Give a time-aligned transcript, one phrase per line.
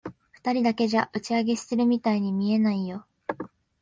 [0.33, 3.05] 二人だけじゃ、打ち上げしてるみたいに見えないよ。